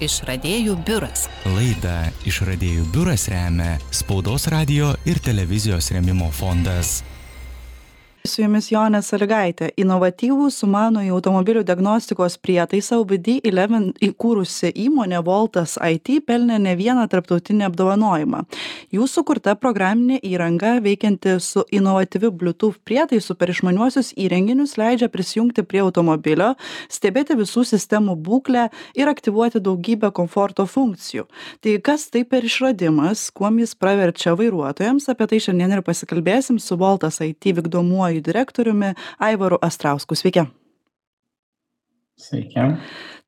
Išradėjų 0.00 0.78
biuras. 0.88 1.26
Laidą 1.44 2.08
Išradėjų 2.28 2.86
biuras 2.94 3.26
remia 3.28 3.74
Spaudos 3.92 4.48
radio 4.52 4.94
ir 5.04 5.20
televizijos 5.20 5.90
remimo 5.92 6.30
fondas 6.32 7.02
su 8.30 8.44
jumis 8.44 8.68
jonė 8.70 9.00
sąlygaitė 9.02 9.72
inovatyvų 9.80 10.46
sumanųjį 10.54 11.10
automobilių 11.16 11.64
diagnostikos 11.66 12.36
prietaisą 12.38 13.00
aubd 13.00 13.28
eleven 13.50 13.88
įkūrusi 14.06 14.70
įmonė 14.84 15.22
voltas 15.26 15.76
it 15.90 16.10
pelnė 16.26 16.58
ne 16.62 16.74
vieną 16.78 17.08
tarptautinį 17.10 17.66
apdovanojimą. 17.70 18.44
Jų 18.94 19.06
sukurta 19.10 19.56
programinė 19.58 20.20
įranga 20.22 20.76
veikianti 20.84 21.36
su 21.42 21.64
inovatyviu 21.74 22.30
bluetooth 22.30 22.78
prietaisu 22.84 23.34
per 23.34 23.50
išmaniuosius 23.50 24.12
įrenginius 24.14 24.76
leidžia 24.78 25.10
prisijungti 25.10 25.64
prie 25.66 25.82
automobilio 25.82 26.52
stebėti 26.88 27.34
visų 27.40 27.64
sistemų 27.72 28.16
būklę 28.16 28.68
ir 28.94 29.10
aktyvuoti 29.10 29.62
daugybę 29.64 30.12
komforto 30.14 30.66
funkcijų. 30.70 31.26
Tai 31.60 31.76
kas 31.84 32.06
tai 32.14 32.24
per 32.24 32.46
išradimas 32.46 33.26
kuom 33.34 33.58
jis 33.62 33.74
praverčia 33.74 34.36
vairuotojams 34.38 35.10
apie 35.10 35.26
tai 35.30 35.42
šiandien 35.42 35.78
ir 35.78 35.84
pasikalbėsim 35.86 36.62
su 36.62 36.78
voltas 36.78 37.20
it 37.24 37.50
vykdomuoju 37.50 38.19
vykdomuoju 38.20 38.24
direktoriumi 38.24 38.94
Aivaru 39.18 39.58
Astrausku. 39.62 40.14
Sveiki. 40.14 40.46
Sveiki. 42.16 42.60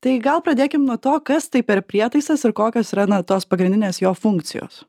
Tai 0.01 0.19
gal 0.21 0.43
pradėkim 0.43 0.85
nuo 0.85 0.97
to, 0.97 1.19
kas 1.25 1.49
tai 1.49 1.63
per 1.63 1.83
prietaisas 1.83 2.45
ir 2.45 2.53
kokios 2.53 2.93
yra 2.93 3.07
na, 3.07 3.23
tos 3.23 3.47
pagrindinės 3.47 4.03
jo 4.03 4.13
funkcijos. 4.15 4.85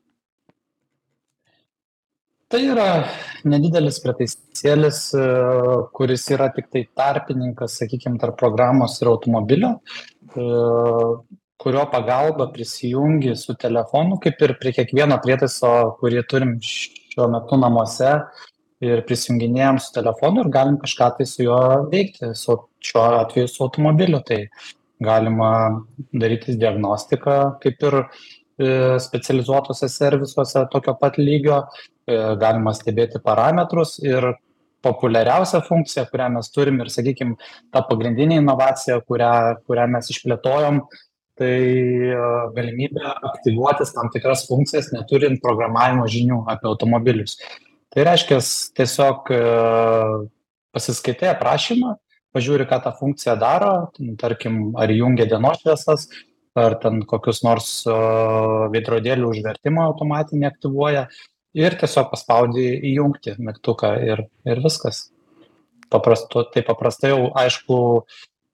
Tai 2.48 2.60
yra 2.60 3.06
nedidelis 3.44 4.00
prietaisėlis, 4.02 5.14
kuris 5.94 6.30
yra 6.30 6.50
tik 6.52 6.68
tai 6.70 6.84
tarpininkas, 6.94 7.78
sakykime, 7.80 8.18
tarp 8.18 8.36
programos 8.38 9.00
ir 9.00 9.08
automobilio, 9.08 9.80
kurio 11.56 11.86
pagalba 11.90 12.50
prisijungi 12.52 13.34
su 13.36 13.54
telefonu, 13.54 14.20
kaip 14.20 14.42
ir 14.42 14.58
prie 14.60 14.74
kiekvieno 14.76 15.18
prietaiso, 15.24 15.96
kurį 16.00 16.26
turim 16.28 16.58
šiuo 16.60 17.30
metu 17.32 17.58
namuose, 17.58 18.12
ir 18.82 19.02
prisijunginėjam 19.08 19.78
su 19.82 19.92
telefonu 19.94 20.44
ir 20.44 20.52
galim 20.54 20.78
kažką 20.82 21.10
tai 21.18 21.26
su 21.28 21.44
juo 21.46 21.58
veikti, 21.92 22.32
su 22.38 22.56
šiuo 22.84 23.04
atveju 23.20 23.50
su 23.50 23.62
automobiliu. 23.66 24.20
Tai 24.26 24.40
galima 25.04 25.50
daryti 26.12 26.56
diagnostiką 26.58 27.36
kaip 27.62 27.82
ir 27.88 27.98
e, 28.00 28.06
specializuotose 29.02 29.88
servisuose 29.90 30.64
tokio 30.72 30.94
pat 31.00 31.18
lygio, 31.18 31.64
e, 32.06 32.18
galima 32.40 32.74
stebėti 32.76 33.22
parametrus 33.24 33.98
ir 34.04 34.32
populiariausia 34.84 35.62
funkcija, 35.64 36.04
kurią 36.12 36.28
mes 36.36 36.50
turim 36.52 36.78
ir, 36.84 36.92
sakykime, 36.92 37.38
ta 37.72 37.82
pagrindinė 37.88 38.38
inovacija, 38.42 39.00
kurią, 39.08 39.32
kurią 39.66 39.86
mes 39.96 40.10
išplėtojom, 40.12 40.82
tai 41.40 41.54
e, 42.14 42.24
galimybė 42.56 43.06
aktyvuotis 43.32 43.94
tam 43.96 44.12
tikras 44.14 44.44
funkcijas, 44.50 44.92
neturint 44.94 45.42
programavimo 45.42 46.06
žinių 46.10 46.44
apie 46.52 46.70
automobilius 46.70 47.40
tai 47.94 48.04
reiškias 48.08 48.50
tiesiog 48.74 49.30
e, 49.30 49.42
pasiskaitai 50.74 51.30
aprašymą 51.30 51.94
pažiūri 52.34 52.66
ką 52.66 52.80
ta 52.82 52.92
funkcija 52.98 53.36
daro 53.38 53.74
tarkim 54.20 54.74
ar 54.80 54.90
įjungia 54.90 55.28
dienos 55.30 55.62
šviesas 55.62 56.08
ar 56.58 56.76
ten 56.82 57.02
kokius 57.10 57.42
nors 57.46 57.70
e, 57.86 57.94
veidrodėlių 58.74 59.30
užvertimą 59.30 59.86
automatinį 59.92 60.50
aktyvuoja 60.50 61.06
ir 61.54 61.78
tiesiog 61.78 62.10
paspaudi 62.10 62.66
įjungti 62.90 63.36
mygtuką 63.38 63.94
ir 64.02 64.26
ir 64.50 64.62
viskas. 64.62 65.08
Paprastu 65.90 66.42
tai 66.50 66.64
paprastai 66.66 67.12
jau 67.12 67.28
aišku 67.38 67.78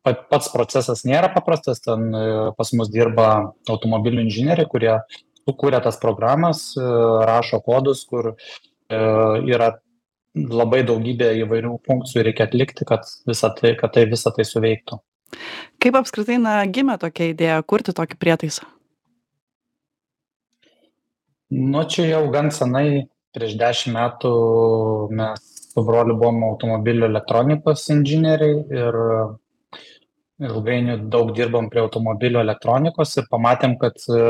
pats 0.05 0.49
procesas 0.53 1.05
nėra 1.09 1.33
paprastas 1.33 1.81
ten 1.85 2.09
e, 2.13 2.25
pas 2.57 2.73
mus 2.77 2.93
dirba 2.93 3.29
automobilių 3.69 4.27
inžinieriai 4.27 4.69
kurie 4.69 4.97
sukūrė 5.49 5.81
tas 5.85 5.97
programas 6.01 6.75
rašo 6.77 7.63
kodus 7.65 8.05
kur 8.09 8.35
E, 8.35 8.70
yra 8.91 9.71
labai 10.35 10.83
daugybė 10.87 11.33
įvairių 11.45 11.77
funkcijų 11.87 12.25
reikia 12.29 12.47
atlikti, 12.47 12.87
kad, 12.87 13.07
visa 13.27 13.51
tai, 13.57 13.75
kad 13.79 13.95
tai 13.95 14.07
visą 14.11 14.33
tai 14.35 14.47
suveiktų. 14.47 15.01
Kaip 15.83 15.97
apskritai 15.99 16.39
na, 16.43 16.59
gimė 16.67 16.99
tokia 17.03 17.31
idėja 17.33 17.61
kurti 17.67 17.95
tokį 17.97 18.19
prietaisą? 18.21 18.67
Nu, 21.51 21.83
čia 21.91 22.07
jau 22.07 22.25
gan 22.31 22.51
senai, 22.55 23.09
prieš 23.35 23.57
dešimt 23.59 23.97
metų 23.97 24.35
mes 25.19 25.51
su 25.71 25.83
broliu 25.87 26.17
buvom 26.19 26.43
automobilių 26.49 27.07
elektronikos 27.11 27.87
inžinieriai 27.95 28.59
ir 28.75 28.99
ilgainiui 30.41 30.97
daug 31.13 31.33
dirbom 31.37 31.69
prie 31.71 31.83
automobilių 31.85 32.41
elektronikos 32.43 33.17
ir 33.21 33.29
pamatėm, 33.31 33.77
kad 33.81 33.99
e, 34.09 34.23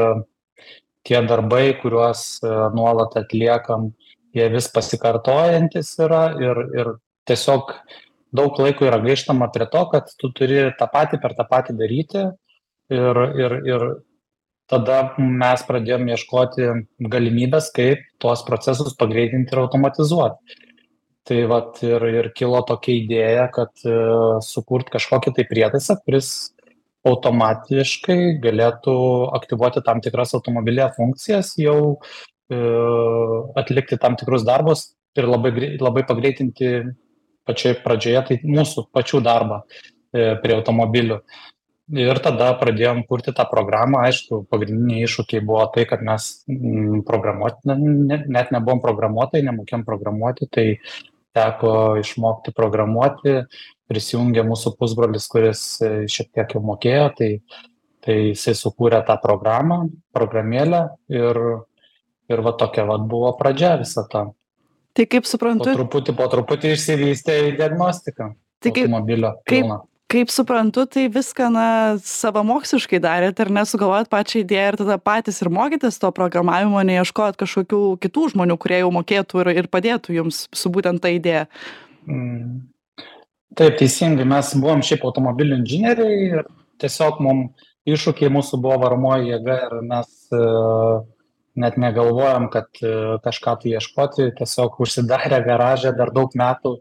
tie 1.06 1.20
darbai, 1.26 1.76
kuriuos 1.80 2.24
e, 2.42 2.54
nuolat 2.76 3.16
atliekam, 3.20 3.90
jie 4.36 4.46
vis 4.52 4.68
pasikartojantys 4.74 5.92
yra 6.06 6.22
ir 6.42 6.62
ir 6.78 6.92
tiesiog 7.28 7.74
daug 8.36 8.60
laiko 8.62 8.86
yra 8.86 9.00
gaištama 9.02 9.50
prie 9.54 9.66
to 9.72 9.82
kad 9.92 10.12
tu 10.18 10.30
turi 10.36 10.62
tą 10.78 10.88
patį 10.92 11.20
per 11.22 11.34
tą 11.38 11.48
patį 11.50 11.76
daryti. 11.80 12.28
Ir 12.90 13.18
ir 13.38 13.52
ir 13.70 13.84
tada 14.70 14.96
mes 15.18 15.62
pradėjom 15.66 16.08
ieškoti 16.14 16.66
galimybės 17.12 17.70
kaip 17.74 18.02
tuos 18.22 18.42
procesus 18.46 18.96
pagreitinti 18.98 19.54
ir 19.54 19.62
automatizuot 19.62 20.38
tai 21.30 21.44
vat 21.50 21.78
ir 21.86 22.06
ir 22.10 22.30
kilo 22.34 22.62
tokia 22.66 22.96
idėja 22.98 23.46
kad 23.54 23.70
e, 23.86 23.94
sukurt 24.42 24.90
kažkokį 24.90 25.34
tai 25.36 25.44
prietaisą 25.50 25.98
kuris 26.02 26.30
automatiškai 27.06 28.40
galėtų 28.44 28.96
aktyvuoti 29.38 29.82
tam 29.86 30.02
tikras 30.04 30.34
automobilyje 30.38 30.90
funkcijas 30.96 31.54
jau 31.60 31.78
atlikti 32.50 33.98
tam 34.00 34.16
tikrus 34.18 34.42
darbus 34.46 34.90
ir 35.18 35.28
labai, 35.30 35.52
labai 35.80 36.04
pagreitinti 36.06 36.72
pačioje 37.48 37.78
pradžioje 37.84 38.26
tai 38.28 38.38
mūsų 38.46 38.86
pačių 38.94 39.22
darbą 39.24 39.62
e, 39.64 40.34
prie 40.42 40.56
automobilių. 40.58 41.20
Ir 42.00 42.20
tada 42.22 42.52
pradėjom 42.54 43.02
kurti 43.08 43.32
tą 43.34 43.48
programą. 43.50 44.04
Aišku, 44.06 44.44
pagrindiniai 44.52 45.08
iššūkiai 45.08 45.42
buvo 45.42 45.64
tai, 45.74 45.88
kad 45.90 46.04
mes 46.06 46.28
mm, 46.46 47.00
programuoti, 47.08 47.74
net 48.30 48.52
nebuvom 48.54 48.82
programuotojai, 48.84 49.42
nemokėm 49.48 49.82
programuoti, 49.88 50.46
tai 50.54 50.66
teko 51.34 51.72
išmokti 51.98 52.54
programuoti. 52.54 53.40
Prisijungė 53.90 54.44
mūsų 54.46 54.76
pusbrolis, 54.78 55.26
kuris 55.32 55.64
e, 55.82 55.90
šiek 56.10 56.30
tiek 56.36 56.54
jau 56.54 56.62
mokėjo, 56.62 57.08
tai, 57.18 57.32
tai 58.06 58.16
jisai 58.30 58.54
sukūrė 58.54 59.02
tą 59.08 59.18
programą, 59.22 59.82
programėlę 60.14 60.84
ir 61.10 61.42
ir 62.30 62.42
va 62.46 62.54
tokia 62.58 62.86
vat 62.88 63.04
buvo 63.10 63.32
pradžia 63.38 63.76
visa 63.80 64.06
ta. 64.10 64.28
Tai 64.96 65.06
kaip 65.06 65.28
suprantu. 65.28 65.68
Po 65.68 65.76
truputį, 65.78 66.16
po 66.18 66.26
truputį 66.30 66.74
išsivystė 66.74 67.36
į 67.50 67.52
diagnostiką. 67.60 68.32
Tai 68.60 68.72
kaip, 68.74 68.88
automobilio 68.88 69.30
pilną. 69.48 69.76
Kaip, 69.78 69.90
kaip 70.10 70.32
suprantu, 70.34 70.84
tai 70.90 71.06
viską, 71.12 71.46
na, 71.54 71.66
savamoksliškai 72.04 72.98
darėt 73.02 73.38
ir 73.42 73.52
nesugalvojat 73.54 74.10
pačią 74.12 74.42
idėją 74.42 74.72
ir 74.72 74.80
tada 74.82 74.98
patys 74.98 75.38
ir 75.44 75.52
mokytės 75.54 76.00
to 76.02 76.10
programavimo, 76.16 76.82
neieškojat 76.90 77.38
kažkokių 77.40 77.84
kitų 78.02 78.26
žmonių, 78.34 78.58
kurie 78.60 78.82
jau 78.82 78.90
mokėtų 78.98 79.44
ir, 79.44 79.52
ir 79.62 79.70
padėtų 79.70 80.18
jums 80.18 80.44
su 80.50 80.74
būtent 80.74 81.02
ta 81.04 81.14
idėja. 81.14 81.46
Mm. 82.08 82.66
Taip, 83.58 83.78
teisingai, 83.78 84.26
mes 84.30 84.52
buvom 84.58 84.82
šiaip 84.86 85.02
automobilių 85.06 85.62
inžinieriai 85.62 86.18
ir 86.28 86.44
tiesiog 86.82 87.18
mums 87.22 87.66
iššūkiai 87.88 88.30
mūsų 88.32 88.60
buvo 88.62 88.76
varomoji 88.84 89.32
jėga 89.32 89.56
ir 89.66 89.74
mes 89.88 90.10
uh, 90.36 91.00
net 91.60 91.76
negalvojom 91.80 92.48
kad 92.52 92.68
e, 92.82 92.92
kažką 93.24 93.56
tai 93.62 93.74
ieškoti 93.76 94.30
tiesiog 94.38 94.80
užsidarę 94.84 95.40
garaže 95.46 95.92
dar 95.96 96.12
daug 96.16 96.34
metų 96.36 96.76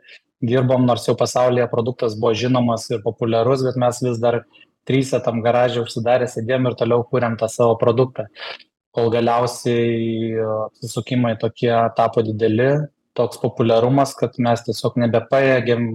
dirbom 0.51 0.85
nors 0.87 1.07
jau 1.07 1.15
pasaulyje 1.19 1.67
produktas 1.71 2.15
buvo 2.19 2.33
žinomas 2.41 2.87
ir 2.91 3.03
populiarus 3.03 3.65
bet 3.67 3.79
mes 3.83 4.01
vis 4.05 4.21
dar 4.23 4.41
tryse 4.89 5.19
tam 5.25 5.43
garaže 5.45 5.83
užsidarę 5.83 6.29
sėdėjom 6.31 6.69
ir 6.69 6.77
toliau 6.79 7.03
kūrėm 7.05 7.35
tą 7.39 7.49
savo 7.51 7.75
produktą. 7.81 8.29
Kol 8.95 9.11
galiausiai 9.13 10.31
e, 10.33 10.47
apsisukimai 10.69 11.35
tokie 11.41 11.73
tapo 11.97 12.23
dideli 12.25 12.71
toks 13.19 13.41
populiarumas 13.41 14.15
kad 14.17 14.37
mes 14.41 14.63
tiesiog 14.65 14.97
nebepajėgėm 15.03 15.89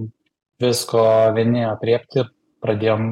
visko 0.61 1.03
vieni 1.35 1.65
aprėpti 1.67 2.23
ir 2.23 2.31
pradėjom 2.63 3.09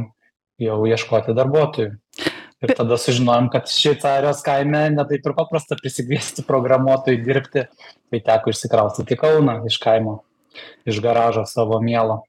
jau 0.64 0.80
ieškoti 0.88 1.36
darbuotojų 1.36 2.33
ir 2.64 2.74
tada 2.78 2.98
sužinojom 2.98 3.50
kad 3.54 3.70
šveicarijos 3.70 4.44
kaime 4.46 4.86
ne 4.96 5.06
taip 5.10 5.26
ir 5.28 5.36
paprasta 5.38 5.78
prisikviesti 5.80 6.46
programuotojų 6.48 7.24
dirbti. 7.26 7.66
Tai 8.14 8.22
teko 8.28 8.54
išsikraustyt 8.54 9.16
į 9.16 9.18
kauną 9.20 9.58
iš 9.70 9.80
kaimo 9.82 10.20
iš 10.86 11.00
garažo 11.02 11.46
savo 11.50 11.80
mielo. 11.82 12.22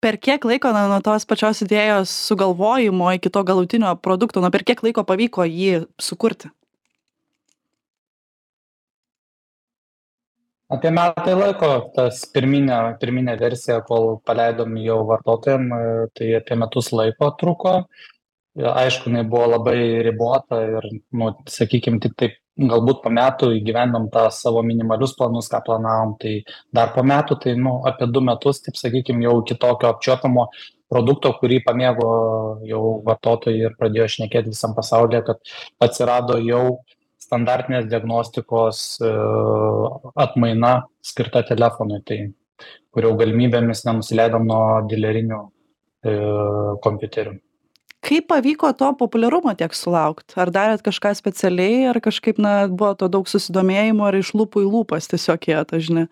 Per 0.00 0.16
kiek 0.16 0.44
laiko 0.48 0.70
na 0.72 0.86
nuo 0.88 1.02
tos 1.04 1.26
pačios 1.28 1.60
idėjos 1.60 2.12
sugalvojimo 2.28 3.10
iki 3.18 3.28
to 3.28 3.42
galutinio 3.44 3.92
produkto 4.00 4.40
na 4.40 4.48
per 4.50 4.64
kiek 4.64 4.80
laiko 4.86 5.04
pavyko 5.04 5.44
jį 5.44 5.84
sukurti? 6.00 6.48
Apie 10.70 10.92
metai 10.94 11.34
laiko 11.34 11.68
tas 11.92 12.22
pirminė 12.32 12.78
pirminė 13.02 13.34
versija 13.36 13.80
kol 13.84 14.20
paleidom 14.24 14.78
jau 14.80 15.02
vartotojam 15.08 15.68
tai 16.16 16.32
apie 16.38 16.56
metus 16.56 16.92
laiko 16.94 17.28
truko 17.36 17.74
aišku, 18.58 19.10
jinai 19.10 19.24
buvo 19.28 19.46
labai 19.54 20.02
ribota 20.06 20.60
ir, 20.64 20.86
nu, 21.12 21.30
sakykime, 21.48 22.00
tik 22.02 22.16
taip 22.18 22.38
galbūt 22.60 23.00
po 23.04 23.12
metų 23.14 23.52
įgyvendom 23.56 24.08
tą 24.12 24.26
savo 24.34 24.62
minimalius 24.66 25.14
planus, 25.16 25.48
ką 25.52 25.62
planavom, 25.66 26.16
tai 26.20 26.40
dar 26.74 26.92
po 26.94 27.04
metų, 27.06 27.38
tai, 27.44 27.54
nu, 27.56 27.78
apie 27.88 28.08
du 28.10 28.22
metus, 28.24 28.60
taip 28.64 28.76
sakykime, 28.76 29.24
jau 29.24 29.38
kitokio 29.46 29.90
apčiopiamo 29.94 30.48
produkto, 30.90 31.32
kurį 31.38 31.60
pamėgo 31.66 32.08
jau 32.66 32.82
vartotojai 33.06 33.68
ir 33.68 33.76
pradėjo 33.78 34.08
šnekėti 34.16 34.52
visam 34.52 34.74
pasaulyje, 34.76 35.22
kad 35.28 35.52
atsirado 35.86 36.40
jau 36.42 36.80
standartinės 37.22 37.86
diagnostikos 37.86 38.82
e, 39.06 39.10
atmaina 40.18 40.72
skirta 41.06 41.44
telefonui, 41.46 42.00
tai 42.02 42.18
kurio 42.90 43.14
galimybėmis 43.20 43.84
nenusileidom 43.86 44.48
nuo 44.50 44.64
dilerinių 44.90 45.38
e, 45.38 46.16
kompiuterių. 46.82 47.36
Kaip 48.10 48.26
pavyko 48.26 48.72
to 48.74 48.88
populiarumo 48.98 49.52
tiek 49.54 49.74
sulaukt? 49.76 50.32
Ar 50.34 50.50
darėt 50.50 50.80
kažką 50.82 51.12
specialiai, 51.14 51.84
ar 51.92 52.00
kažkaip, 52.02 52.40
na, 52.42 52.54
buvo 52.66 52.96
to 52.98 53.06
daug 53.06 53.28
susidomėjimo, 53.30 54.02
ar 54.08 54.16
iš 54.18 54.32
lūpų 54.34 54.64
į 54.64 54.70
lūpas 54.72 55.06
tiesiog 55.12 55.46
jie 55.46 55.58
tą 55.70 55.78
žinia? 55.78 56.06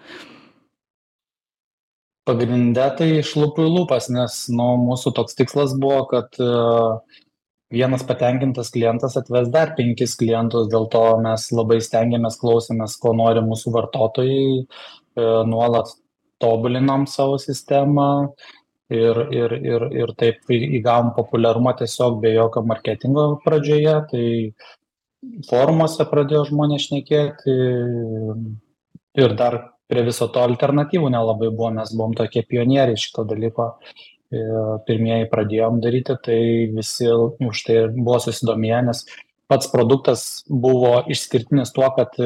Pagrindė 2.28 2.84
tai 3.00 3.08
iš 3.16 3.32
lūpų 3.40 3.66
į 3.66 3.72
lūpas, 3.80 4.06
nes 4.14 4.36
nu, 4.54 4.68
mūsų 4.84 5.10
toks 5.16 5.34
tikslas 5.40 5.74
buvo, 5.82 6.04
kad 6.12 6.38
uh, 6.44 7.00
vienas 7.74 8.06
patenkintas 8.06 8.70
klientas 8.70 9.18
atves 9.18 9.50
dar 9.50 9.74
penkis 9.74 10.14
klientus, 10.20 10.68
dėl 10.70 10.86
to 10.92 11.02
mes 11.24 11.48
labai 11.50 11.80
stengiamės, 11.82 12.38
klausėmės, 12.38 12.94
ko 13.02 13.16
nori 13.18 13.42
mūsų 13.42 13.74
vartotojai, 13.74 14.44
uh, 14.62 15.42
nuolat 15.50 15.90
tobulinom 16.38 17.10
savo 17.10 17.42
sistemą, 17.42 18.36
ir 18.90 19.18
ir 19.32 19.52
ir 19.52 19.82
ir 20.02 20.12
taip 20.16 20.50
įgavom 20.56 21.12
populiarumą 21.16 21.74
tiesiog 21.78 22.20
be 22.22 22.32
jokio 22.32 22.62
marketingo 22.64 23.24
pradžioje 23.44 23.96
tai 24.12 24.26
forumuose 25.48 26.06
pradėjo 26.08 26.46
žmonės 26.48 26.86
šnekėti 26.88 27.56
ir 29.24 29.34
dar 29.36 29.58
prie 29.88 30.04
viso 30.06 30.28
to 30.32 30.40
alternatyvų 30.40 31.10
nelabai 31.12 31.50
buvo 31.50 31.70
mes 31.80 31.92
buvom 31.92 32.14
tokie 32.16 32.42
pionieriai 32.48 32.96
šito 32.96 33.26
dalyko 33.28 33.74
pirmieji 34.88 35.28
pradėjom 35.32 35.80
daryti 35.84 36.16
tai 36.24 36.40
visi 36.72 37.08
už 37.12 37.64
tai 37.68 37.78
buvo 37.92 38.18
susidomėję 38.24 38.82
nes 38.88 39.04
pats 39.48 39.68
produktas 39.72 40.24
buvo 40.48 41.02
išskirtinis 41.12 41.72
tuo 41.76 41.92
kad 41.96 42.16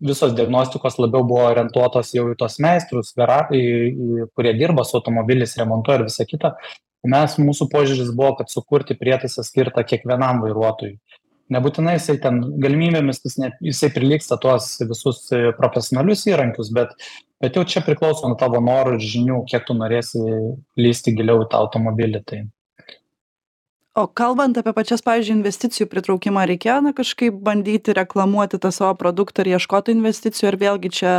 visos 0.00 0.34
diagnostikos 0.36 0.98
labiau 1.00 1.24
buvo 1.24 1.46
orientuotos 1.48 2.12
jau 2.14 2.26
į 2.32 2.36
tuos 2.40 2.58
meistrus 2.62 3.14
gara 3.16 3.44
į 3.54 3.62
į 3.62 4.26
kurie 4.36 4.52
dirba 4.58 4.84
su 4.84 4.98
automobiliais 4.98 5.56
remontuoja 5.60 6.00
ir 6.00 6.08
visa 6.10 6.26
kita. 6.28 6.54
Mes 7.06 7.36
mūsų 7.38 7.68
požiūris 7.72 8.10
buvo 8.16 8.34
kad 8.40 8.50
sukurti 8.50 8.96
prietaisą 8.98 9.44
skirtą 9.46 9.84
kiekvienam 9.86 10.42
vairuotojui. 10.42 10.96
Nebūtinai 11.54 11.94
jisai 11.94 12.16
ten 12.18 12.40
galimybėmis 12.58 13.22
jis 13.22 13.36
net 13.38 13.60
jisai 13.62 13.92
prilygsta 13.94 14.38
tuos 14.42 14.72
visus 14.82 15.28
profesionalius 15.58 16.26
įrankius 16.26 16.72
bet 16.74 16.96
bet 17.40 17.56
jau 17.56 17.62
čia 17.68 17.84
priklauso 17.86 18.26
nuo 18.26 18.38
tavo 18.40 18.58
norų 18.64 18.96
ir 18.96 19.06
žinių 19.12 19.44
kiek 19.50 19.66
tu 19.68 19.76
norėsi 19.78 20.22
lįsti 20.80 21.14
giliau 21.14 21.44
į 21.44 21.50
tą 21.52 21.60
automobilį 21.62 22.22
tai 22.26 22.42
o 23.96 24.04
kalbant 24.06 24.58
apie 24.60 24.72
pačias 24.76 25.00
pavyzdžiui 25.04 25.38
investicijų 25.38 25.86
pritraukimą 25.88 26.42
reikėjo 26.50 26.76
na 26.84 26.92
kažkaip 26.96 27.38
bandyti 27.46 27.94
reklamuoti 27.96 28.60
tą 28.60 28.70
savo 28.74 28.92
produktą 29.00 29.44
ir 29.44 29.54
ieškot 29.56 29.88
investicijų 29.92 30.50
ar 30.50 30.58
vėlgi 30.60 30.90
čia 30.98 31.14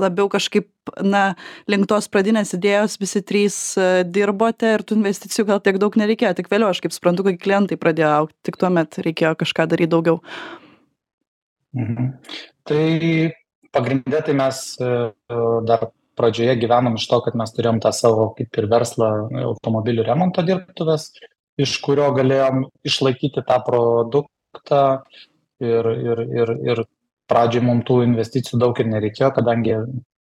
labiau 0.00 0.28
kažkaip 0.32 0.68
na 1.04 1.22
link 1.68 1.88
tos 1.88 2.08
pradinės 2.12 2.52
idėjos 2.56 2.98
visi 3.00 3.22
trys 3.24 3.56
e, 3.80 3.88
dirbote 4.04 4.74
ir 4.76 4.84
tų 4.84 4.98
investicijų 5.00 5.46
gal 5.50 5.62
tiek 5.64 5.80
daug 5.80 5.96
nereikėjo. 6.00 6.34
Tik 6.38 6.48
vėliau 6.52 6.72
aš 6.72 6.80
kaip 6.84 6.96
suprantu 6.96 7.26
kai 7.26 7.36
klientai 7.40 7.80
pradėjo 7.80 8.12
augt 8.22 8.36
tik 8.44 8.60
tuomet 8.60 9.00
reikėjo 9.04 9.34
kažką 9.42 9.68
daryt 9.72 9.92
daugiau. 9.92 10.22
Mhm. 11.76 12.12
tai 12.64 13.32
pagrinde 13.72 14.20
tai 14.24 14.34
mes 14.34 14.60
e, 14.80 14.92
dar 15.68 15.90
pradžioje 16.18 16.56
gyvenom 16.60 16.96
iš 16.98 17.04
to 17.08 17.20
kad 17.24 17.36
mes 17.38 17.52
turėjom 17.54 17.80
tą 17.84 17.92
savo 17.94 18.30
kaip 18.36 18.56
ir 18.60 18.68
verslą 18.72 19.10
automobilių 19.50 20.06
remonto 20.08 20.42
dirbtuves 20.46 21.10
iš 21.58 21.74
kurio 21.84 22.10
galėjom 22.16 22.66
išlaikyti 22.86 23.44
tą 23.46 23.58
produktą. 23.66 24.84
Ir 25.58 25.86
ir 25.90 26.20
ir 26.22 26.52
ir 26.70 26.84
pradžioj 27.30 27.64
mum 27.66 27.82
tų 27.86 28.02
investicijų 28.06 28.60
daug 28.62 28.78
ir 28.78 28.86
nereikėjo 28.92 29.32
kadangi 29.40 29.74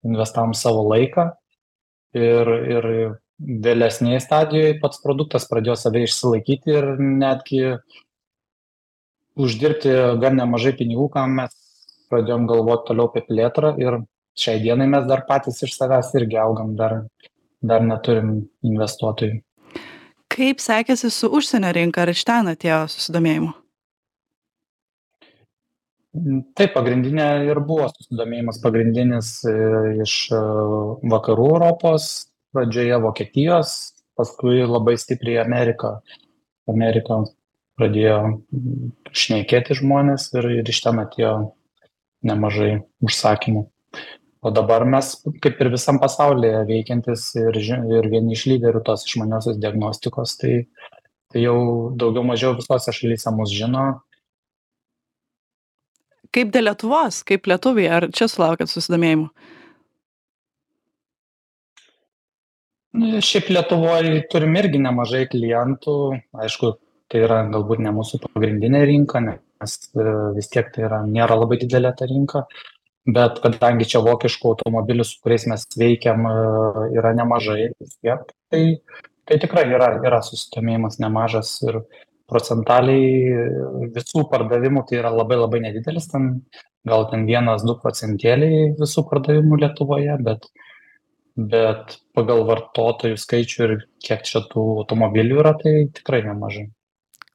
investavom 0.07 0.55
savo 0.57 0.81
laiką. 0.89 1.29
Ir 2.17 2.49
ir 2.73 2.89
vėlesnėj 3.67 4.19
stadijoj 4.23 4.79
pats 4.81 5.03
produktas 5.03 5.45
pradėjo 5.49 5.77
save 5.77 6.01
išsilaikyti 6.07 6.73
ir 6.73 6.89
netgi 6.97 7.61
uždirbti 9.37 9.93
gan 10.23 10.39
nemažai 10.41 10.73
pinigų 10.79 11.11
ką 11.13 11.27
mes 11.37 11.53
pradėjom 12.09 12.47
galvot 12.49 12.87
toliau 12.87 13.11
apie 13.11 13.21
plėtrą. 13.29 13.75
Ir 13.77 14.01
šiai 14.37 14.63
dienai 14.63 14.89
mes 14.89 15.05
dar 15.05 15.27
patys 15.29 15.61
iš 15.67 15.77
savęs 15.77 16.15
irgi 16.17 16.41
augam 16.41 16.73
dar 16.79 17.03
dar 17.61 17.81
neturim 17.81 18.47
investuotojų 18.65 19.41
kaip 20.37 20.61
sekėsi 20.63 21.11
su 21.13 21.29
užsienio 21.33 21.73
rinka? 21.75 22.05
Ar 22.05 22.13
iš 22.13 22.23
ten 22.27 22.53
atėjo 22.53 22.83
susidomėjimo 22.93 23.55
Taip, 26.57 26.71
pagrindinė 26.73 27.25
ir 27.45 27.59
buvo 27.67 27.87
susidomėjimas. 27.91 28.59
Pagrindinis 28.63 29.31
e, 29.45 29.53
iš 30.05 30.13
e, 30.33 30.39
vakarų 31.11 31.47
Europos, 31.51 32.07
pradžioje 32.55 32.97
Vokietijos, 33.03 33.73
paskui 34.17 34.63
labai 34.63 34.95
stipriai 34.97 35.43
Amerika. 35.43 35.97
Amerika 36.71 37.19
pradėjo 37.77 38.17
šnekėti 39.13 39.77
žmonės 39.77 40.31
ir, 40.33 40.49
ir 40.61 40.73
iš 40.73 40.81
ten 40.87 41.03
atėjo 41.03 41.33
nemažai 42.25 42.71
užsakymų 43.05 43.67
o 44.41 44.51
dabar 44.53 44.85
mes 44.85 45.13
kaip 45.43 45.61
ir 45.61 45.71
visam 45.73 45.99
pasaulyje 46.01 46.63
veikiantys 46.69 47.29
ir 47.41 47.59
ži 47.67 47.79
ir 47.97 48.09
vieni 48.11 48.37
iš 48.37 48.45
lyderių 48.51 48.83
tos 48.85 49.05
išmaniosios 49.09 49.59
diagnostikos 49.63 50.37
tai 50.41 50.53
tai 51.31 51.43
jau 51.43 51.57
daugiau 51.99 52.23
mažiau 52.23 52.55
visose 52.55 52.93
šalyse 52.95 53.31
mus 53.35 53.51
žino. 53.51 53.85
Kaip 56.31 56.51
dėl 56.53 56.69
lietuvos 56.69 57.21
kaip 57.27 57.47
lietuviai 57.49 57.91
ar 57.97 58.07
čia 58.15 58.29
sulaukiat 58.31 58.71
susidomėjimo? 58.71 59.31
Šiaip 63.27 63.51
lietuvoj 63.51 64.07
turim 64.31 64.55
irgi 64.57 64.79
nemažai 64.81 65.25
klientų. 65.29 65.97
Aišku 66.43 66.71
tai 67.11 67.21
yra 67.27 67.43
galbūt 67.51 67.83
ne 67.83 67.91
mūsų 67.95 68.23
pagrindinė 68.23 68.85
rinka 68.89 69.21
nes 69.23 69.75
e, 69.95 70.07
vis 70.37 70.49
tiek 70.53 70.71
tai 70.73 70.87
yra 70.87 71.03
nėra 71.07 71.37
labai 71.39 71.59
didelė 71.61 71.93
ta 71.97 72.07
rinka 72.09 72.45
bet 73.07 73.39
kadangi 73.43 73.87
čia 73.87 74.01
vokiškų 74.05 74.53
automobilių 74.53 75.05
su 75.07 75.21
kuriais 75.23 75.47
mes 75.51 75.63
veikiam 75.79 76.27
e, 76.27 76.33
yra 76.99 77.13
nemažai 77.17 77.69
vis 77.71 77.95
tiek 78.01 78.27
tai 78.51 78.63
tai 79.27 79.39
tikrai 79.43 79.65
yra 79.71 79.93
yra 80.07 80.21
susidomėjimas 80.23 80.99
nemažas 81.03 81.53
ir 81.67 81.81
procentaliai 82.27 83.89
visų 83.95 84.25
pardavimų 84.31 84.83
tai 84.87 85.01
yra 85.01 85.11
labai 85.15 85.39
labai 85.39 85.63
nedidelis 85.63 86.09
ten 86.11 86.29
gal 86.87 87.07
ten 87.11 87.25
vienas 87.27 87.63
du 87.67 87.75
procentėliai 87.81 88.73
visų 88.79 89.05
pardavimų 89.11 89.61
lietuvoje 89.63 90.17
bet 90.27 90.49
bet 91.37 91.99
pagal 92.17 92.43
vartotojų 92.49 93.19
skaičių 93.21 93.63
ir 93.67 93.75
kiek 94.03 94.23
čia 94.25 94.41
tų 94.51 94.63
automobilių 94.81 95.43
yra 95.43 95.53
tai 95.61 95.73
tikrai 95.93 96.23
nemažai 96.25 96.67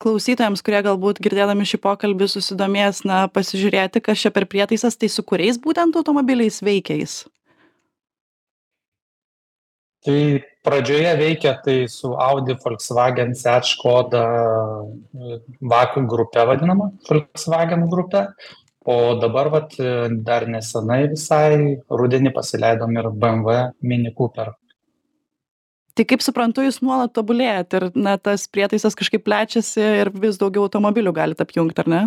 klausytojams 0.02 0.62
kurie 0.66 0.80
galbūt 0.84 1.20
girdėdami 1.22 1.66
šį 1.68 1.78
pokalbį 1.84 2.28
susidomės 2.32 3.04
na 3.08 3.24
pasižiūrėti 3.32 4.02
kas 4.04 4.24
čia 4.24 4.32
per 4.34 4.48
prietaisas 4.50 4.98
tai 4.98 5.10
su 5.12 5.24
kuriais 5.26 5.60
būtent 5.62 5.96
automobiliais 5.98 6.60
veikia 6.64 6.98
jis? 6.98 7.22
Tai 10.02 10.18
pradžioje 10.66 11.12
veikė 11.20 11.52
tai 11.62 11.76
su 11.90 12.10
audi 12.18 12.56
volkswagen 12.64 13.36
seat 13.38 13.68
škoda 13.70 14.22
vak 15.74 15.94
grupe 16.10 16.46
vadinama 16.48 16.90
volkswagen 17.08 17.86
grupe. 17.92 18.26
O 18.82 19.14
dabar 19.22 19.46
vat 19.46 19.76
dar 20.26 20.48
nesenai 20.50 21.04
visai 21.12 21.78
rudenį 21.86 22.32
pasileidom 22.34 22.96
ir 22.98 23.12
bmw 23.14 23.60
mini 23.86 24.10
cooper 24.18 24.50
tai 25.96 26.06
kaip 26.08 26.24
suprantu 26.24 26.64
jūs 26.66 26.80
nuolat 26.84 27.12
tobulėjat 27.16 27.78
ir 27.78 27.86
na 27.98 28.16
tas 28.20 28.46
prietaisas 28.50 28.96
kažkaip 28.98 29.24
plečiasi 29.26 29.84
ir 30.02 30.10
vis 30.24 30.40
daugiau 30.40 30.66
automobilių 30.66 31.14
galit 31.16 31.44
apjungt 31.44 31.78
ar 31.82 31.90
ne? 31.92 32.02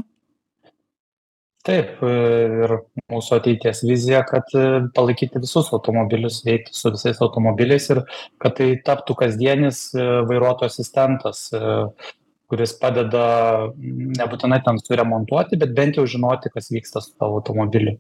Taip 1.66 2.04
ir 2.06 2.76
mūsų 3.10 3.40
ateities 3.40 3.82
vizija 3.88 4.20
kad 4.28 4.52
palaikyti 4.94 5.42
visus 5.42 5.72
automobilius 5.74 6.44
veikti 6.46 6.76
su 6.78 6.92
visais 6.94 7.22
automobiliais 7.26 7.90
ir 7.90 8.04
kad 8.42 8.54
tai 8.60 8.76
taptų 8.86 9.18
kasdienis 9.24 9.88
vairuotojo 9.96 10.70
asistentas 10.70 11.48
kuris 12.52 12.76
padeda 12.78 13.26
nebūtinai 13.82 14.62
ten 14.68 14.78
suremontuoti 14.84 15.58
bet 15.62 15.74
bent 15.78 15.98
jau 15.98 16.06
žinoti 16.06 16.54
kas 16.54 16.70
vyksta 16.74 17.02
su 17.02 17.16
tavo 17.18 17.42
automobiliu 17.42 17.98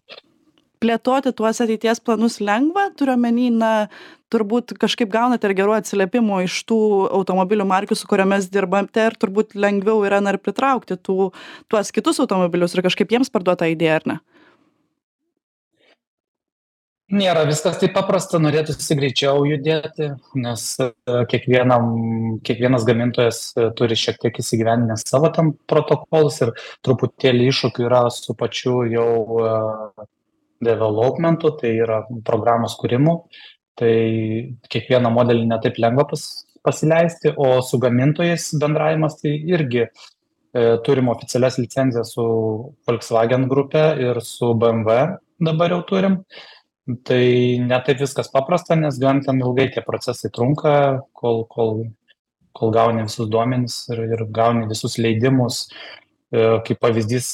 plėtoti 0.82 1.34
tuos 1.36 1.62
ateities 1.63 2.01
planus 2.03 2.39
lengva 2.44 2.89
turiu 2.98 3.15
omeny 3.15 3.50
na 3.53 3.72
turbūt 4.34 4.75
kažkaip 4.82 5.12
gaunate 5.13 5.48
ir 5.48 5.55
gerų 5.58 5.75
atsiliepimų 5.79 6.44
iš 6.48 6.60
tų 6.70 6.79
automobilių 7.20 7.67
markių 7.70 7.98
su 7.98 8.10
kuriomis 8.10 8.50
dirbate 8.53 9.10
ir 9.10 9.17
turbūt 9.22 9.58
lengviau 9.58 10.03
yra 10.08 10.22
na 10.24 10.36
ir 10.36 10.41
pritraukti 10.41 10.98
tų 10.98 11.32
tuos 11.72 11.94
kitus 11.96 12.22
automobilius 12.24 12.75
ir 12.75 12.86
kažkaip 12.86 13.15
jiems 13.15 13.32
parduot 13.34 13.62
tą 13.62 13.70
idėją 13.74 14.00
ar 14.01 14.10
ne? 14.13 14.20
Nėra 17.13 17.44
viskas 17.46 17.75
taip 17.77 17.91
paprasta 17.94 18.39
norėtųsi 18.41 18.96
greičiau 18.98 19.44
judėti 19.46 20.08
nes 20.41 20.63
kiekvienam 21.29 22.39
kiekvienas 22.41 22.88
gamintojas 22.88 23.41
turi 23.77 23.98
šiek 24.00 24.17
tiek 24.24 24.39
įsigyvendinęs 24.41 25.05
savo 25.05 25.29
ten 25.36 25.51
protokolus 25.70 26.41
ir 26.41 26.55
truputėlį 26.88 27.51
iššūkių 27.51 27.86
yra 27.86 28.01
su 28.10 28.34
pačiu 28.39 28.82
jau 28.89 29.12
developmentu 30.63 31.51
tai 31.59 31.75
yra 31.83 32.03
programos 32.25 32.77
kūrimu. 32.79 33.15
Tai 33.75 33.95
kiekvieną 34.71 35.12
modelį 35.12 35.50
ne 35.50 35.57
taip 35.63 35.79
lengva 35.83 36.05
pas 36.07 36.21
pasileisti 36.65 37.33
o 37.35 37.59
su 37.62 37.77
gamintojais 37.77 38.53
bendravimas 38.62 39.19
tai 39.19 39.35
irgi 39.51 39.83
turim 40.85 41.09
oficialias 41.12 41.57
licencijas 41.59 42.13
su 42.15 42.25
Volkswagen 42.88 43.50
grupe 43.51 43.83
ir 44.00 44.21
su 44.24 44.53
BMW 44.55 45.17
dabar 45.50 45.75
jau 45.75 45.81
turim. 45.89 46.21
Tai 47.03 47.25
ne 47.65 47.79
taip 47.85 48.00
viskas 48.00 48.29
paprasta 48.31 48.75
nes 48.79 48.97
gan 49.01 49.21
ten 49.25 49.41
ilgai 49.41 49.71
tie 49.74 49.83
procesai 49.83 50.31
trunka 50.31 51.01
kol 51.13 51.43
kol 51.50 51.88
kol 52.55 52.71
gauni 52.71 53.03
visus 53.03 53.27
duomenis 53.27 53.89
ir 53.91 54.03
ir 54.05 54.25
gauni 54.31 54.67
visus 54.69 55.00
leidimus 55.01 55.65
kaip 56.68 56.80
pavyzdys 56.84 57.27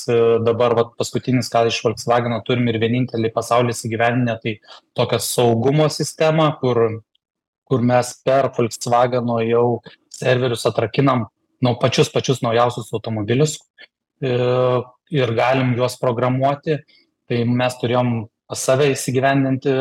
dabar 0.45 0.75
vat 0.77 0.93
paskutinis 0.99 1.49
ką 1.53 1.65
iš 1.69 1.79
volksvageno 1.85 2.41
turim 2.47 2.67
ir 2.69 2.79
vieninteliai 2.81 3.33
pasauly 3.33 3.75
įsigyvendinę 3.75 4.37
tai 4.43 4.57
tokią 4.97 5.19
saugumo 5.25 5.89
sistemą 5.89 6.51
kur 6.61 6.81
kur 7.71 7.85
mes 7.91 8.13
per 8.25 8.51
volksvageno 8.57 9.39
jau 9.47 9.67
serverius 10.11 10.67
atrakinam 10.69 11.27
nu 11.61 11.75
pačius 11.81 12.09
pačius 12.13 12.41
naujausius 12.45 12.93
automobilius 12.93 13.57
ir 14.21 15.33
galim 15.35 15.75
juos 15.75 15.97
programuoti. 15.99 16.77
Tai 17.29 17.43
mes 17.47 17.77
turėjom 17.79 18.09
pas 18.49 18.65
save 18.67 18.89
įsigyvendinti 18.91 19.71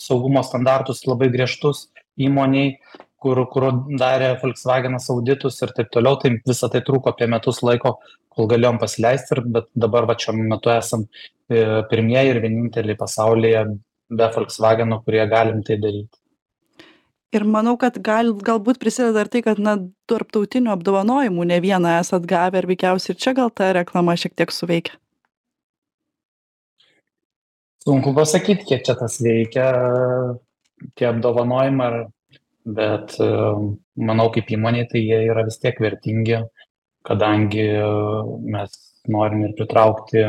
saugumo 0.00 0.42
standartus 0.42 1.04
labai 1.06 1.30
griežtus 1.30 1.88
įmonėj 2.18 2.74
kur 3.24 3.42
kur 3.52 3.66
darė 4.02 4.30
volksvagenas 4.42 5.10
auditus 5.14 5.60
ir 5.64 5.74
taip 5.76 5.90
toliau 5.96 6.18
tai 6.22 6.32
visa 6.52 6.70
tai 6.72 6.82
truko 6.86 7.12
apie 7.12 7.28
metus 7.34 7.62
laiko 7.66 7.98
kol 8.28 8.48
galėjom 8.52 8.80
pasileist 8.82 9.32
ir 9.34 9.42
bet 9.56 9.68
dabar 9.84 10.08
vat 10.10 10.24
šiuo 10.24 10.36
metu 10.40 10.72
esam 10.76 11.06
pirmieji 11.92 12.34
ir 12.34 12.42
vieninteliai 12.46 12.98
pasaulyje 13.04 13.66
be 14.20 14.32
volksvageno 14.36 15.02
kurie 15.04 15.26
galim 15.34 15.62
tai 15.66 15.78
daryt 15.84 16.20
ir 17.32 17.44
manau 17.46 17.76
kad 17.78 17.98
gal 18.02 18.32
galbūt 18.46 18.80
prisideda 18.82 19.24
ir 19.24 19.30
tai 19.32 19.42
kad 19.46 19.60
na 19.62 19.76
tarptautinių 20.10 20.72
apdovanojimų 20.74 21.46
ne 21.52 21.60
vieną 21.62 21.98
esat 22.00 22.26
gavę 22.30 22.62
ir 22.62 22.68
veikiausiai 22.70 23.14
ir 23.14 23.20
čia 23.24 23.34
gal 23.38 23.52
ta 23.54 23.70
reklama 23.76 24.16
šiek 24.18 24.34
tiek 24.34 24.54
suveikia. 24.54 24.96
Sunku 27.86 28.12
pasakyt 28.16 28.66
kiek 28.68 28.82
čia 28.86 28.96
tas 28.98 29.20
veikia 29.24 29.68
tie 30.98 31.06
apdovanojimai 31.08 31.86
ar 31.86 31.96
bet 32.64 33.16
manau 33.96 34.28
kaip 34.34 34.50
įmonei 34.52 34.86
tai 34.90 35.00
jie 35.04 35.22
yra 35.30 35.46
vis 35.46 35.58
tiek 35.62 35.78
vertingi 35.80 36.42
kadangi 37.06 37.66
mes 38.44 38.76
norim 39.08 39.46
ir 39.46 39.54
pritraukti 39.58 40.26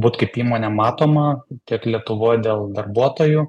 būt 0.00 0.18
kaip 0.20 0.36
įmonė 0.42 0.70
matoma 0.74 1.26
tiek 1.70 1.86
lietuvoj 1.88 2.42
dėl 2.44 2.68
darbuotojų 2.76 3.46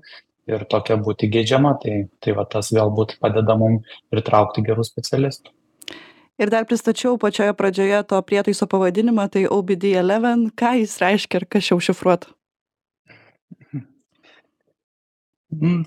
ir 0.52 0.66
tokia 0.70 0.98
būti 1.02 1.30
geidžiama 1.34 1.76
tai 1.82 2.06
tai 2.22 2.36
va 2.38 2.46
tas 2.50 2.72
galbūt 2.74 3.18
padeda 3.22 3.58
mum 3.60 3.82
pritraukti 4.14 4.64
gerų 4.66 4.86
specialistų. 4.88 5.52
Ir 6.36 6.52
dar 6.52 6.66
pristačiau 6.68 7.16
pačioje 7.18 7.54
pradžioje 7.56 8.02
to 8.12 8.20
prietaiso 8.28 8.68
pavadinimą 8.68 9.30
tai 9.32 9.46
OBD11 9.48 10.50
ką 10.60 10.74
jis 10.82 10.98
reiškia 11.02 11.42
ir 11.42 11.46
kas 11.50 11.70
čia 11.70 11.78
užšifruota? 11.80 12.32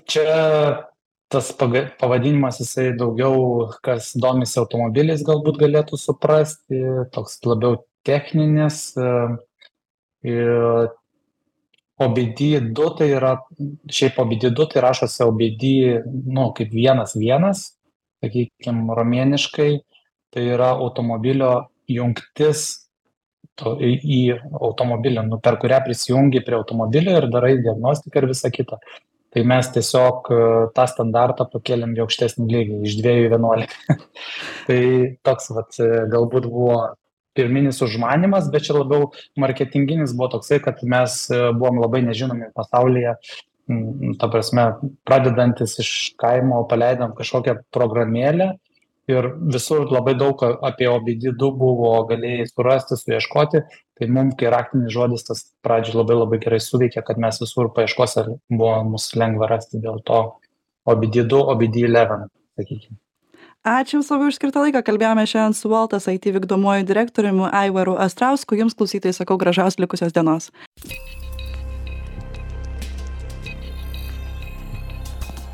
Čia 0.09 0.25
tas 1.29 1.51
paga- 1.53 1.89
pavadinimas 1.99 2.57
jisai 2.59 2.93
daugiau, 2.97 3.69
kas 3.85 4.13
domisi 4.17 4.57
automobiliais, 4.59 5.21
galbūt 5.25 5.59
galėtų 5.61 5.97
suprasti, 6.01 6.81
toks 7.13 7.37
labiau 7.45 7.83
techninis. 8.07 8.97
Ir 10.25 10.89
OBD2 11.99 12.89
tai 12.97 13.09
yra, 13.13 13.35
šiaip 13.91 14.17
OBD2 14.23 14.67
tai 14.73 14.83
rašosi 14.83 15.23
OBD, 15.23 15.65
nu, 16.25 16.49
kaip 16.57 16.71
vienas 16.73 17.15
vienas, 17.19 17.65
sakykime, 18.23 18.87
romėniškai, 18.97 19.71
tai 20.33 20.45
yra 20.55 20.73
automobilio 20.79 21.69
jungtis 21.89 22.65
to, 23.59 23.75
į, 23.83 23.91
į 23.99 24.19
automobilį, 24.59 25.25
nu, 25.27 25.39
per 25.43 25.59
kurią 25.61 25.81
prisijungi 25.85 26.41
prie 26.45 26.57
automobilio 26.57 27.17
ir 27.19 27.29
darai 27.31 27.57
diagnostiką 27.59 28.23
ir 28.23 28.29
visą 28.31 28.51
kitą 28.55 28.79
tai 29.33 29.43
mes 29.47 29.69
tiesiog 29.75 30.29
tą 30.75 30.85
standartą 30.89 31.45
pakėlėm 31.53 31.95
į 31.97 32.03
aukštesnį 32.05 32.47
lygį 32.53 32.79
iš 32.89 32.95
dviejų 33.01 33.27
į 33.27 33.33
vienuolika 33.35 33.97
tai 34.67 34.81
toks 35.27 35.51
vat 35.57 35.77
galbūt 36.13 36.49
buvo 36.49 36.79
pirminis 37.37 37.81
užmanymas 37.85 38.49
bet 38.53 38.65
čia 38.67 38.79
labiau 38.79 39.11
marketinginis 39.39 40.15
buvo 40.17 40.33
toksai 40.37 40.59
kad 40.65 40.81
mes 40.95 41.21
buvom 41.29 41.83
labai 41.83 42.01
nežinomi 42.07 42.49
pasaulyje 42.57 43.15
ta 44.19 44.29
prasme 44.33 44.65
pradedantys 45.05 45.77
iš 45.83 45.91
kaimo 46.19 46.63
paleidom 46.71 47.13
kažkokią 47.17 47.59
programėlę 47.75 48.55
ir 49.09 49.27
visur 49.53 49.89
labai 49.89 50.13
daug 50.17 50.41
apie 50.45 50.87
OBD 50.89 51.31
du 51.41 51.51
buvo 51.61 51.91
galėjai 52.09 52.47
surasti 52.51 52.97
suieškoti. 52.99 53.63
Tai 53.99 54.07
mum 54.15 54.31
kai 54.39 54.51
raktinis 54.53 54.93
žodis 54.95 55.25
tas 55.27 55.43
pradžioj 55.65 55.99
labai 56.01 56.19
labai 56.21 56.39
gerai 56.45 56.61
suveikė 56.63 57.03
kad 57.07 57.19
mes 57.19 57.41
visur 57.41 57.71
paieškose 57.75 58.25
buvo 58.53 58.77
mus 58.93 59.09
lengva 59.19 59.49
rasti 59.51 59.81
dėl 59.83 59.99
to 60.07 60.23
OBD 60.89 61.25
du 61.27 61.41
OBD 61.53 61.83
eleven 61.89 62.29
sakykim. 62.59 62.97
Ačiū 63.67 63.97
jums 63.97 64.07
labai 64.13 64.29
už 64.31 64.37
skirtą 64.39 64.63
laiką. 64.63 64.85
Kalbėjome 64.87 65.25
šiandien 65.27 65.57
su 65.57 65.67
voltas 65.67 66.07
it 66.07 66.23
vykdomuoju 66.23 66.87
direktoriumi 66.87 67.51
aivaru 67.51 67.97
astrausku. 67.99 68.55
Jums 68.55 68.77
klausytojai 68.77 69.17
sakau 69.17 69.37
gražios 69.37 69.79
likusios 69.83 70.15
dienos 70.15 70.51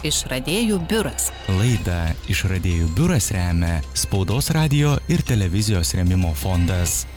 Išradėjų 0.05 0.77
biuras. 0.85 1.31
Laidą 1.49 1.97
Išradėjų 2.29 2.91
biuras 2.93 3.31
remia 3.33 3.79
Spaudos 3.97 4.51
radio 4.53 4.99
ir 5.09 5.25
televizijos 5.25 5.95
remimo 5.97 6.29
fondas. 6.37 7.07